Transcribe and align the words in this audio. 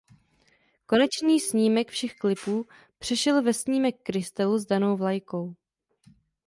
Konečný 0.85 1.39
snímek 1.39 1.91
všech 1.91 2.15
klipů 2.15 2.65
přešel 2.99 3.41
ve 3.41 3.53
snímek 3.53 3.95
krystalu 4.03 4.57
s 4.59 4.65
danou 4.65 4.97
vlajkou. 4.97 5.55